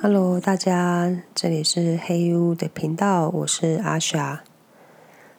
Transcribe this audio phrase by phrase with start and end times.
[0.00, 4.44] Hello，大家，这里是黑屋的频道，我是阿霞。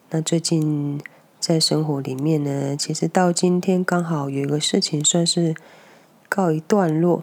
[0.10, 1.00] 那最近
[1.40, 5.56] 在生活里面呢，其实到今天刚好有一个事情算是
[6.28, 7.22] 告一段落，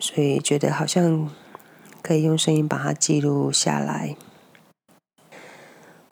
[0.00, 1.30] 所以觉得好像
[2.02, 4.14] 可以用声音把它记录下来。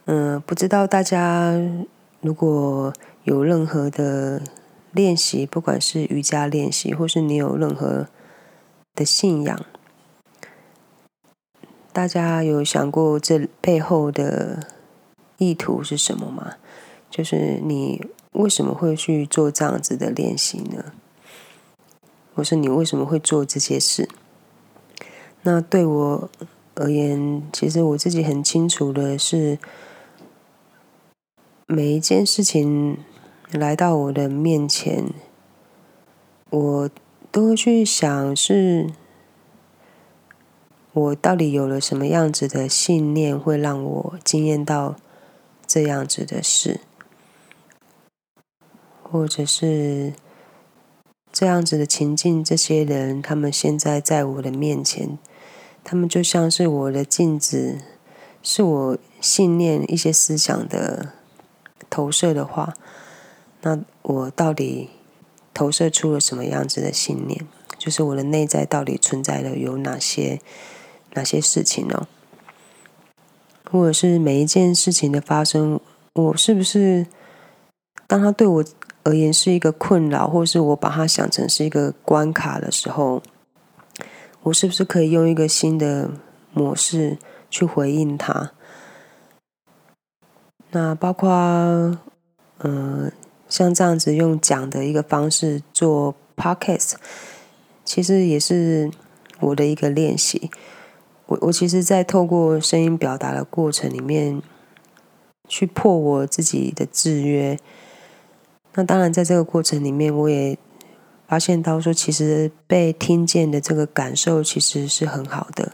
[0.07, 1.53] 嗯，不知道大家
[2.23, 2.91] 如果
[3.25, 4.41] 有任何的
[4.93, 8.09] 练习，不管是瑜伽练习，或是你有任何
[8.95, 9.63] 的信仰。
[11.93, 14.69] 大家有想过这背后的
[15.39, 16.55] 意图是什么吗？
[17.11, 20.93] 就是你为什么会去做这样子的练习呢？
[22.33, 24.09] 或是你为什么会做这些事？
[25.43, 26.31] 那对我
[26.77, 29.59] 而言，其实我自己很清楚的是，
[31.67, 32.99] 每一件事情
[33.51, 35.07] 来到我的面前，
[36.51, 36.91] 我
[37.33, 38.91] 都会去想是。
[40.93, 44.97] 我到底有了什么样子的信念，会让我惊艳到
[45.65, 46.81] 这样子的事，
[49.05, 50.15] 或者是
[51.33, 52.43] 这样子的情境？
[52.43, 55.17] 这些人，他们现在在我的面前，
[55.85, 57.79] 他们就像是我的镜子，
[58.43, 61.13] 是我信念一些思想的
[61.89, 62.75] 投射的话，
[63.61, 64.91] 那我到底
[65.55, 67.47] 投射出了什么样子的信念？
[67.79, 70.41] 就是我的内在到底存在的有哪些？
[71.15, 72.07] 哪些事情呢？
[73.71, 75.79] 或者是每一件事情的发生，
[76.15, 77.07] 我是不是
[78.09, 78.65] 当他对我
[79.05, 83.23] 而言是一个困扰，或是我把它想成是一个关卡的时候，
[84.43, 86.11] 我是不是可以用一个新的
[86.53, 87.17] 模式
[87.49, 88.51] 去回应他？
[90.73, 91.29] 那包括
[92.59, 93.13] 嗯，
[93.49, 96.95] 像这样子用讲的一个方式做 podcast，
[97.85, 98.91] 其实也是
[99.39, 100.51] 我的一个练习。
[101.31, 104.43] 我我其实，在透过声音表达的过程里面，
[105.47, 107.57] 去破我自己的制约。
[108.75, 110.59] 那当然，在这个过程里面，我也
[111.29, 115.73] 发现到说，其实被听见的这个感受其实是很好的。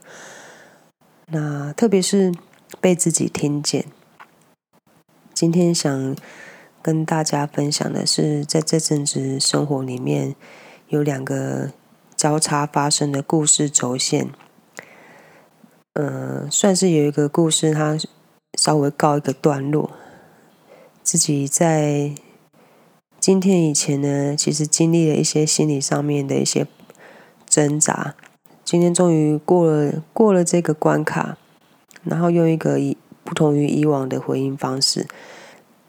[1.28, 2.34] 那特别是
[2.78, 3.86] 被自己听见。
[5.32, 6.14] 今天想
[6.82, 10.36] 跟大家分享的是，在这阵子生活里面，
[10.88, 11.70] 有两个
[12.14, 14.28] 交叉发生的故事轴线。
[15.98, 17.96] 嗯，算是有一个故事，他
[18.58, 19.92] 稍微告一个段落。
[21.02, 22.12] 自己在
[23.18, 26.66] 今天以前呢，其实经历了一些心理上面的一些
[27.48, 28.14] 挣扎。
[28.62, 31.38] 今天终于过了过了这个关卡，
[32.04, 35.06] 然后用一个以不同于以往的回应方式。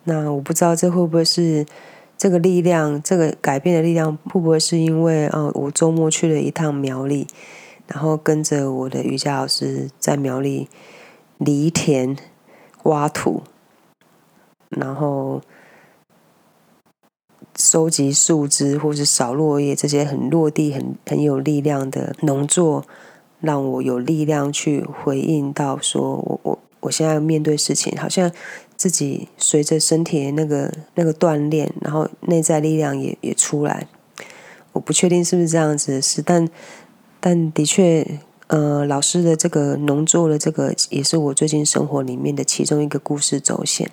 [0.06, 1.66] 那我不知道这会不会是
[2.18, 7.28] 这个力量，这个改变的力量会不会是因为哦，我周末去了一趟苗栗。
[7.88, 10.68] 然后跟着我的瑜伽老师在苗栗
[11.38, 12.18] 犁田、
[12.84, 13.44] 挖土，
[14.70, 15.42] 然后
[17.56, 22.86] 收集树枝或是扫落叶，这些很落地、很很有力量的农作，
[23.40, 28.30] 让我有力量去回应到说，我我我现在面对事情，好像
[28.76, 33.88] 自己随着身体那个那个锻炼，然后内在力量也也出来。
[34.74, 36.50] 我不确定是不是这样子的事，但。
[37.20, 43.92] 但的确，呃，老师的这个农作的这个，也是我最近生活里面的其中一个故事轴线。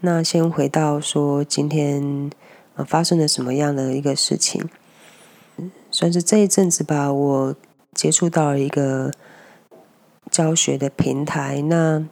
[0.00, 2.30] 那先回到说，今天
[2.74, 4.68] 呃发生了什么样的一个事情？
[5.90, 7.54] 算是这一阵子吧，我
[7.94, 9.12] 接触到了一个
[10.30, 11.62] 教学的平台。
[11.62, 12.04] 那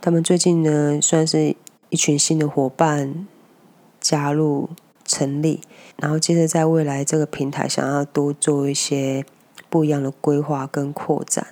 [0.00, 1.54] 他们最近呢，算是
[1.90, 3.26] 一群新的伙伴
[4.00, 4.70] 加入
[5.04, 5.60] 成立，
[5.96, 9.24] 然后接着在未来这个平台想要多做一些。
[9.70, 11.46] 不一样的规划跟扩展，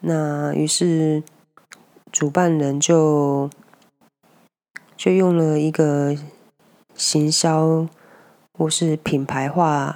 [0.00, 1.22] 那于是
[2.10, 3.50] 主办人就
[4.96, 6.16] 就用了一个
[6.94, 7.86] 行销
[8.56, 9.94] 或是品牌化、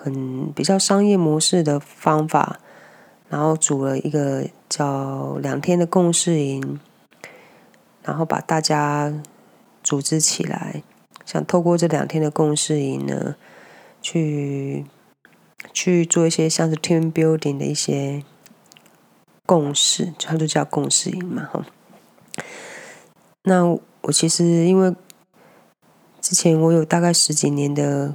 [0.00, 2.60] 很比较商业模式的方法，
[3.28, 6.78] 然后组了一个叫两天的共事营，
[8.04, 9.12] 然后把大家
[9.82, 10.84] 组织起来，
[11.26, 13.34] 想透过这两天的共事营呢，
[14.00, 14.86] 去。
[15.72, 18.24] 去做一些像是 team building 的一些
[19.46, 21.64] 共识，它就叫共识营嘛，哈。
[23.44, 23.64] 那
[24.02, 24.94] 我其实因为
[26.20, 28.14] 之前我有大概十几年的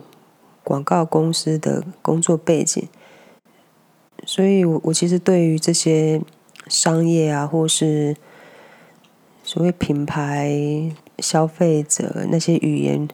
[0.63, 2.87] 广告公司的工作背景，
[4.25, 6.21] 所以我我其实对于这些
[6.67, 8.15] 商业啊，或是
[9.43, 13.07] 所谓品牌、消费者那些语言、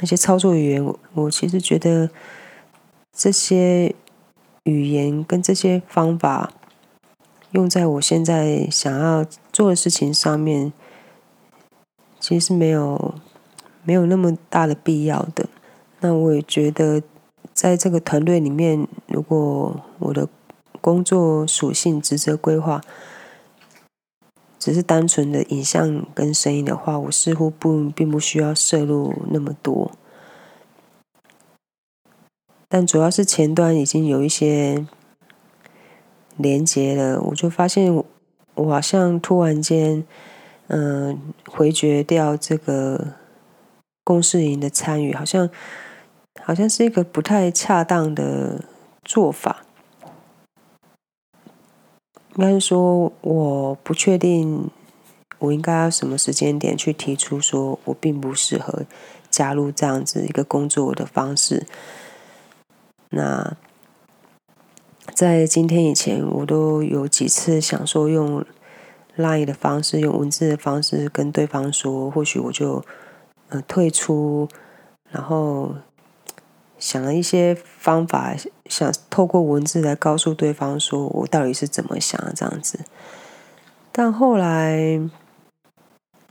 [0.00, 2.08] 那些操作语言，我我其实觉得。
[3.18, 3.96] 这些
[4.62, 6.52] 语言跟这些方法
[7.50, 10.72] 用在我现在想要做的事情上面，
[12.20, 13.16] 其实是没有
[13.82, 15.48] 没有那么大的必要的。
[15.98, 17.02] 那我也觉得，
[17.52, 20.28] 在这个团队里面，如果我的
[20.80, 22.80] 工作属性、职责规划
[24.60, 29.90] 只是单纯的影像跟声音的话，我似乎不并不需要摄入那么多。
[32.68, 34.86] 但主要是前端已经有一些
[36.36, 37.94] 连接了，我就发现
[38.54, 40.04] 我好像突然间，
[40.66, 43.14] 嗯，回绝掉这个
[44.04, 45.48] 公事营的参与，好像
[46.42, 48.64] 好像是一个不太恰当的
[49.02, 49.64] 做法。
[52.36, 54.70] 应该是说，我不确定
[55.38, 58.84] 我应该要什么时间点去提出，说我并不适合
[59.30, 61.66] 加入这样子一个工作的方式。
[63.10, 63.56] 那
[65.14, 68.44] 在今天以前，我都有几次想说用
[69.16, 72.84] Line 的方式，用文字的方式跟对方说，或许我就
[73.48, 74.48] 呃退出，
[75.10, 75.74] 然后
[76.78, 82.80] 想了一些方法，想透过文字来告诉对方说我到底是怎么想这样子。
[83.90, 85.00] 但后来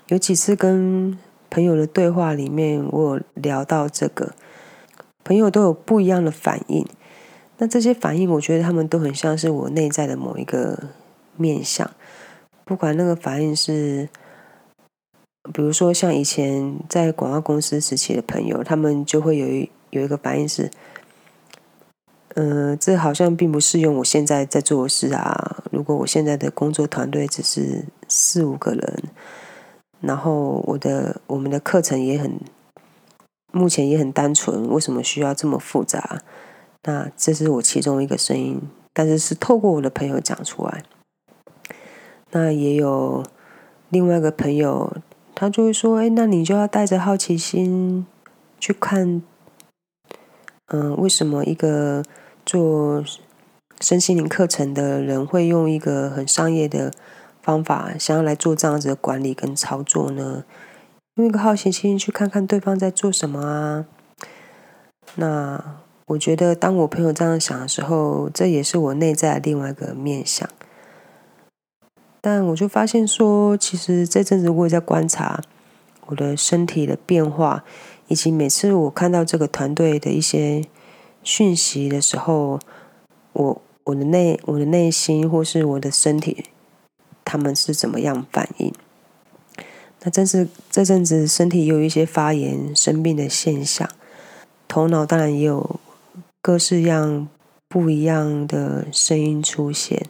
[0.08, 1.18] 有几次跟
[1.50, 4.34] 朋友的对话里面，我有聊到这个。
[5.28, 6.88] 朋友都有不一样的反应，
[7.58, 10.92] 那这些反应，我觉得他们都很像是我内在的某一个
[11.36, 11.92] 面相。
[12.64, 14.08] 不管那个反应是，
[15.52, 20.72] 比如说像以前在广告公司时期的朋友，他们就会有一有一个反应是，
[22.36, 25.62] 嗯，这好像并不适用我现在在做的事啊。
[25.72, 29.04] 如果我现在的工作团队只是四五个人，
[30.00, 32.40] 然后我的我们的课程也很。
[33.52, 36.22] 目前也很单纯，为什么需要这么复杂？
[36.84, 38.62] 那这是我其中一个声音，
[38.94, 40.84] 但是是透过我的朋友讲出来。
[42.32, 43.24] 那也有
[43.90, 44.98] 另外一个朋友，
[45.34, 48.06] 他就会说：“哎，那你就要带着好奇心
[48.60, 49.22] 去看，
[50.68, 52.04] 嗯，为什么一个
[52.46, 53.04] 做
[53.80, 56.92] 身心灵课程的人会用一个很商业的
[57.42, 60.44] 方法，想要来做这样子的管理跟操作呢？”
[61.18, 63.86] 用一个好奇心去看看对方在做什么啊？
[65.16, 70.48] 那我觉得，当我朋友这样想的时候，这也是我内在另外一个面相。
[72.22, 75.42] 但我就发现说，其实这阵子我也在观察
[76.06, 77.64] 我的身体的变化，
[78.08, 80.64] 以及每次我看到这个团队的一些
[81.24, 82.60] 讯息的时候，
[83.34, 86.46] 我我的内我的内心或是我的身体，
[87.26, 88.72] 他们是怎么样反应？
[90.08, 93.90] 那真是这阵子身体有一些发炎、生病的现象，
[94.66, 95.82] 头脑当然也有
[96.42, 97.28] 各式样
[97.68, 100.06] 不一样的声音出现。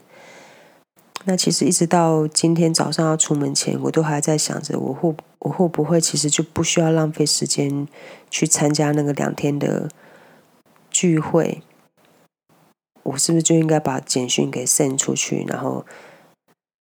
[1.24, 7.88] 那其实一直到今天早上要出门前，我都还在想着，我会我会不会其实就不需要浪费时间
[8.30, 9.88] 去参加那个两天的
[10.92, 11.60] 聚会？
[13.02, 15.84] 我是不是就应该把简讯给 send 出去，然后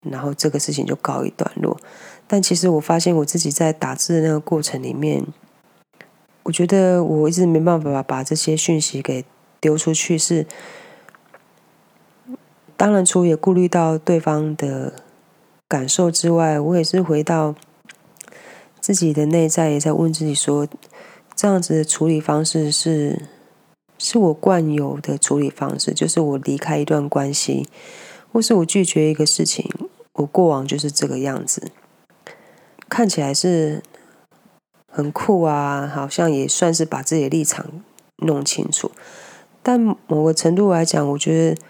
[0.02, 1.80] 然后这个事情就告一段落？
[2.28, 5.24] 但其实我发现我自己在打字的那个过程里面，
[6.42, 9.24] 我觉得我一直没办法把这些讯息给
[9.60, 10.18] 丢出去。
[10.18, 10.46] 是，
[12.76, 14.92] 当然，除也顾虑到对方的
[15.68, 17.54] 感受之外，我也是回到
[18.80, 20.66] 自己的内在，也在问自己说：
[21.34, 23.22] 这样子的处理方式是
[23.98, 27.68] 是我惯有的处理方式，就是我离开一段关系，
[28.32, 29.70] 或是我拒绝一个事情，
[30.14, 31.70] 我过往就是这个样子。
[32.88, 33.82] 看起来是
[34.88, 37.66] 很酷啊，好像也算是把自己的立场
[38.18, 38.92] 弄清楚。
[39.62, 41.60] 但某个程度来讲，我觉得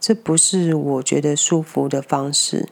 [0.00, 2.68] 这不是我觉得舒服的方式。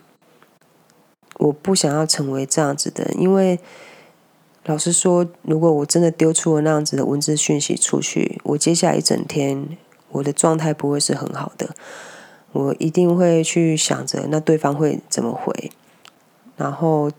[1.38, 3.60] 我不想要成为这样子的，因为
[4.64, 9.78] 老实说，如果我真的丢出了那样子的文字讯息出去，我接下来一整天
[10.10, 11.74] 我的状态不会是很好的。
[12.50, 15.70] 我一定会去想着，那对方会怎么回，
[16.56, 17.10] 然后。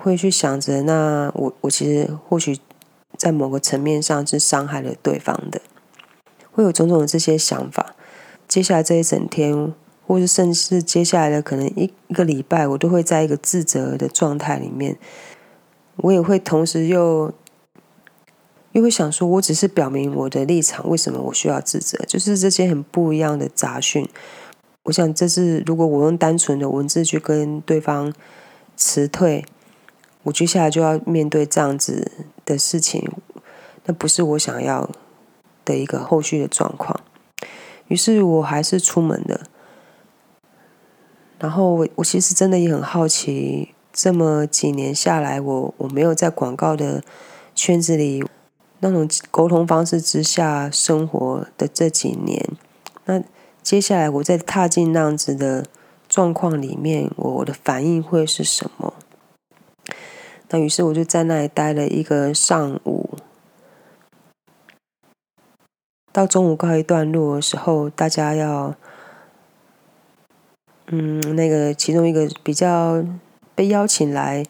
[0.00, 2.56] 会去想着，那我我其实或许
[3.16, 5.60] 在某个层面上是伤害了对方的，
[6.52, 7.96] 会有种种的这些想法。
[8.46, 9.74] 接下来这一整天，
[10.06, 14.96] 或是甚至接下来的可能一一个礼拜，我都会在一个自责的状态里面。
[15.96, 17.32] 我也会同时又
[18.72, 21.98] 又会想说，我只是表明我的立场，为什么我需要自责？
[22.06, 24.08] 就是这些很不一样的杂讯。
[24.84, 28.14] 我想，这是如果我用单纯的文字去跟对方
[28.76, 29.44] 辞退。
[30.24, 32.10] 我接下来就要面对这样子
[32.44, 33.10] 的事情，
[33.84, 34.90] 那不是我想要
[35.64, 37.00] 的一个后续的状况。
[37.86, 39.42] 于是我还是出门了。
[41.38, 47.02] 然后我我其实真的也很好奇，这么几年下来，我我没有在广告的
[47.54, 48.24] 圈子里
[48.80, 52.44] 那种沟通方式之下生活的这几年，
[53.04, 53.22] 那
[53.62, 55.64] 接下来我在踏进那样子的
[56.08, 58.87] 状况里面，我的反应会是什么？
[60.50, 63.18] 那于是我就在那里待了一个上午，
[66.12, 68.74] 到中午告一段落的时候，大家要。
[70.90, 73.04] 嗯，那个其中一个比较
[73.54, 74.42] 被邀请来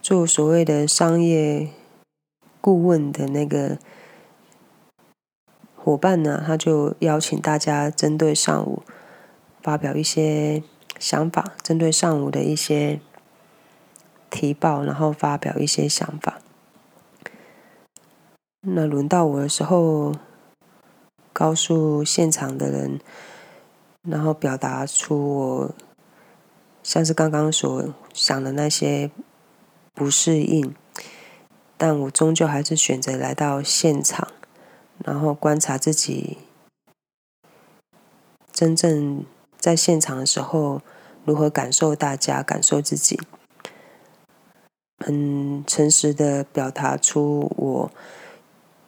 [0.00, 1.68] 做所谓的商业
[2.62, 3.76] 顾问的那个
[5.76, 8.82] 伙伴呢，他就邀请大家针对上午
[9.62, 10.62] 发表一些
[10.98, 12.98] 想法，针对上午的一些
[14.32, 16.40] 提报，然后发表一些想法。
[18.62, 20.16] 那轮到我的时候，
[21.32, 22.98] 告诉现场的人。
[24.10, 25.74] 然后表达出我
[26.82, 29.12] 像是刚刚所想的那些
[29.94, 30.74] 不适应，
[31.76, 34.26] 但我终究还是选择来到现场，
[35.04, 36.38] 然后观察自己
[38.50, 39.24] 真正
[39.56, 40.82] 在现场的时候
[41.24, 43.20] 如何感受大家，感受自己，
[45.02, 47.90] 很诚实的表达出我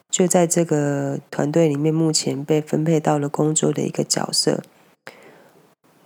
[0.09, 4.63] 就在这个团队里面目前被分配到了工作的一个角色。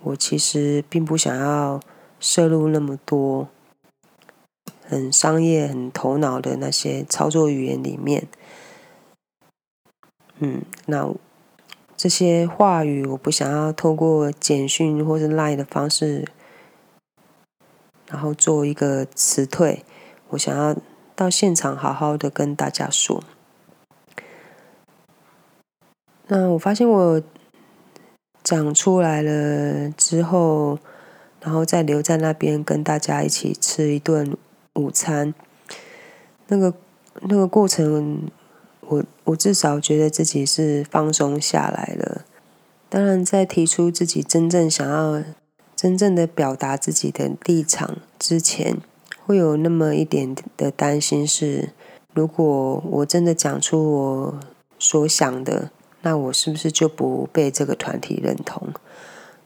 [0.02, 1.80] 我其实并不想要
[2.18, 3.48] 摄入那么多
[4.86, 8.26] 很商业、很头脑的那些操作语言里面。
[10.38, 11.14] 嗯，那
[11.96, 16.26] 这些话语我不想要透过简讯或者 Line 的方式，
[18.08, 19.84] 然后做一个辞退。
[20.30, 20.76] 我想要
[21.14, 23.22] 到现场好好的跟大家说。
[26.28, 27.22] 那我发现我。
[28.42, 30.78] 讲出来了之后，
[31.42, 34.34] 然后再留在那边跟大家一起吃一顿
[34.74, 35.34] 午餐。
[36.48, 36.74] 那个
[37.20, 38.30] 那个过程，
[38.80, 42.24] 我我至少觉得自己是放松下来了。
[42.88, 45.22] 当然，在提出自己真正想要、
[45.76, 48.78] 真正的表达自己的立场之前，
[49.30, 51.68] 会有那么一点的担心：是
[52.12, 54.40] 如果我真的讲出我
[54.76, 55.70] 所想的。
[56.02, 58.72] 那我是不是就不被这个团体认同？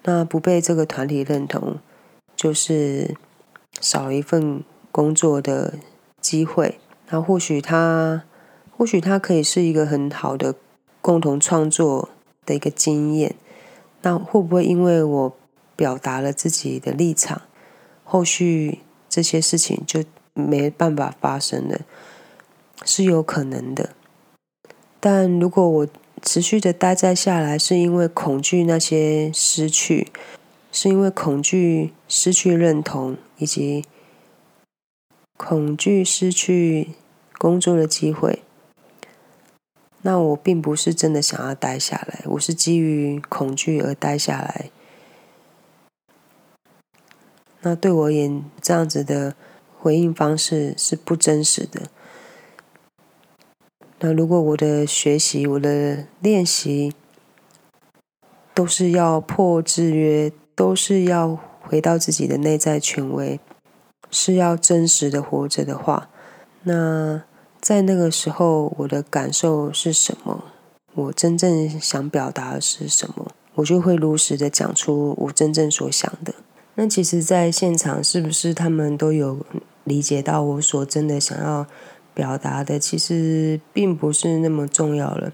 [0.04, 1.76] 那不被这个团体认同，
[2.34, 3.14] 就是
[3.78, 5.74] 少一份工作的
[6.18, 6.78] 机会。
[7.10, 8.22] 那或许他，
[8.74, 10.54] 或许他可以是一个很好的
[11.02, 12.08] 共同创作
[12.46, 13.34] 的一个经验。
[14.00, 15.36] 那会不会因为我
[15.76, 17.42] 表达了自己的立场，
[18.02, 18.78] 后续
[19.14, 20.02] 这些事情就
[20.32, 21.82] 没办法发生了？
[22.84, 23.90] 是有可能的。
[24.98, 25.88] 但如果我
[26.20, 30.10] 持续的待在下来，是因为恐惧那些失去，
[30.72, 33.84] 是因为恐惧失去认同，以及
[35.36, 36.88] 恐惧失去
[37.38, 38.42] 工作的机会。
[40.02, 44.70] 那我并不是真的想要待下来，我是基于恐惧而待下来。
[47.64, 49.34] 那对我而言，这样子的
[49.78, 51.82] 回应方式是不真实的。
[54.00, 56.92] 那如果我的学习、我的练习
[58.52, 63.40] 都是要破制约，都是要回到自己的内在权威，
[64.10, 66.10] 是要真实的活着的话，
[66.64, 67.22] 那
[67.62, 70.44] 在那个时候，我的感受是什么？
[70.92, 73.32] 我真正想表达的是什么？
[73.54, 76.33] 我就会如实的讲出我真正所想的。
[76.76, 79.44] 那其实，在现场是不是他们都有
[79.84, 81.66] 理解到我所真的想要？
[82.14, 85.32] 表达的其实并不是那么重要了。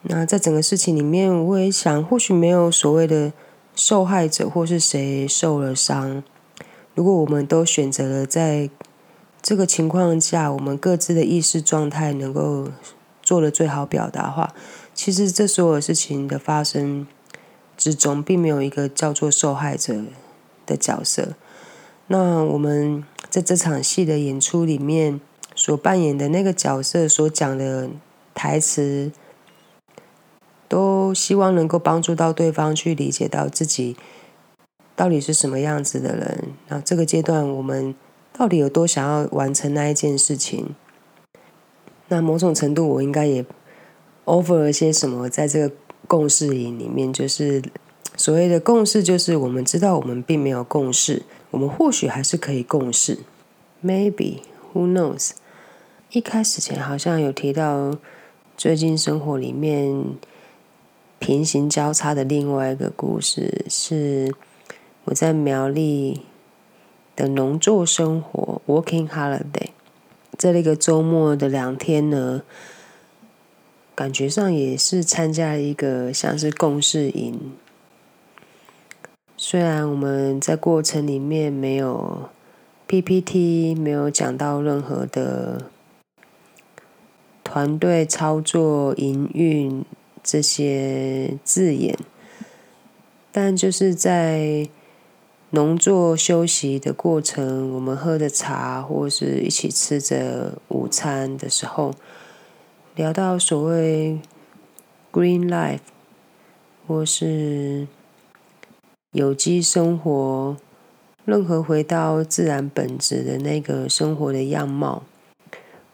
[0.00, 3.34] 那在整个事情里面，我也想，或许没有所谓的
[3.76, 6.24] 受害者或是谁受了伤。
[6.94, 8.70] 如果我们都选择了在
[9.42, 12.68] 这个情况下，我们各自的意识状态能够
[13.22, 14.54] 做的最好表达话，
[14.94, 17.06] 其实这所有事情的发生
[17.82, 20.02] 之中，并没有一个叫做受害者
[20.64, 21.34] 的角色。
[22.06, 25.20] 那我们在这场戏的演出里面。
[25.54, 27.90] 所扮演的那个角色所讲的
[28.32, 29.12] 台词，
[30.66, 33.94] 都希望能够帮助到对方去理解到自己
[34.96, 36.44] 到底是什么样子的人。
[36.68, 37.94] 然后这个阶段，我们
[38.32, 40.74] 到底有多想要完成那一件事情？
[42.08, 43.44] 那某种程度，我应该也
[44.24, 45.74] offer 了些什么在这个
[46.12, 47.62] 共识营里面，就是
[48.18, 53.20] 所谓的共识，就是我们知道我们并没有共识，我们或许还是可以共识
[53.82, 54.40] ，maybe
[54.74, 55.30] who knows。
[56.10, 57.96] 一开始前好像有提到，
[58.58, 60.04] 最近生活里面
[61.18, 64.34] 平行交叉的另外一个故事，是
[65.04, 66.20] 我在苗栗
[67.16, 69.70] 的农作生活 （working holiday）。
[70.36, 72.42] 这一个周末的两天呢，
[74.02, 77.52] 感觉上也是参加一个像是共事营。
[79.36, 82.28] 虽然我们在过程里面没有
[82.88, 85.70] PPT，没有讲到任何的
[87.44, 89.84] 团队操作、营运。
[90.24, 91.96] 这些字眼，
[93.32, 94.68] 但就是在
[95.50, 101.92] 农作休息的过程，我们喝的茶，或是一起吃着午餐的时候，
[102.94, 104.20] 聊到所谓
[105.12, 105.80] “green life”
[106.86, 107.86] 或是
[109.12, 110.56] 有机生活，
[111.24, 115.02] 任何回到自然本质的那个生活的样貌，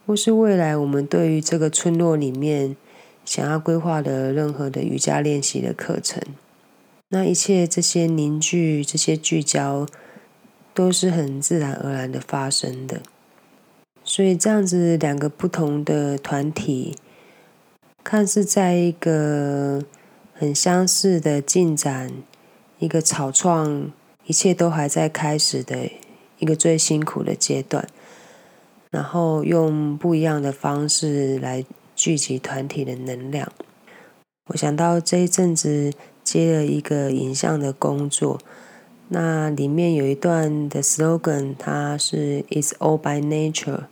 [0.06, 2.76] 或是未来我们对于这个村落里面。
[3.24, 6.22] 想要规划的任何的瑜伽练习的课程，
[7.10, 9.86] 那一切这些凝聚、这些聚焦，
[10.72, 13.02] 都是很自然而然的发生的。
[14.08, 16.96] 所以这样子两个不同的团体，
[18.02, 19.84] 看似在一个
[20.32, 22.10] 很相似的进展，
[22.78, 23.92] 一个草创，
[24.24, 25.90] 一切都还在开始的
[26.38, 27.86] 一个最辛苦的阶段，
[28.90, 31.64] 然后用不一样的方式来。
[31.98, 33.50] 聚集团体的能量。
[34.46, 38.38] 我想到这一阵子接了一个影像的工作，
[39.08, 43.86] 那里面有一段的 slogan，它是 "It's all by nature"。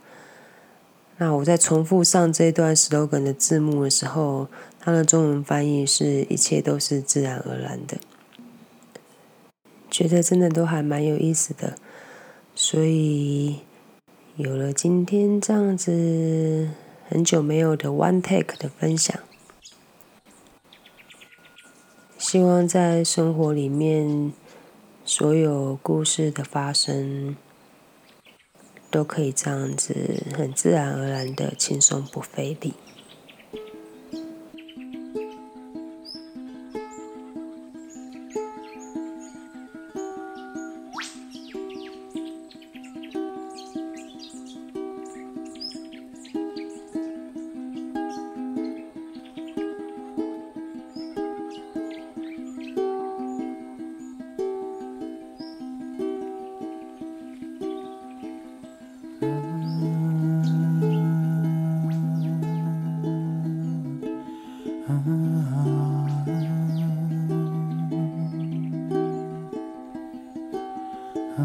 [1.17, 4.47] 那我在重复上这段 slogan 的字幕的时候，
[4.79, 7.97] 它的中文翻译是一切都是自然而然的。
[9.89, 11.77] 觉得真的都还蛮有意思的，
[12.55, 13.61] 所以
[14.35, 16.69] 有了今天这样子。
[17.09, 19.17] 很久没有的 One Take 的分享，
[22.17, 24.33] 希望在生活里面
[25.05, 27.37] 所有故事的发生，
[28.89, 32.73] 都可以这样子很自然而然的轻松不费力。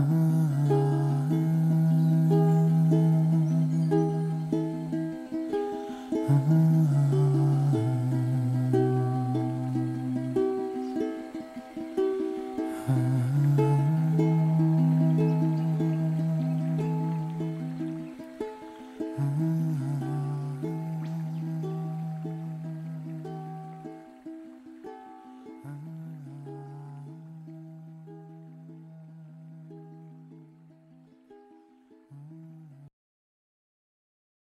[0.03, 0.82] time.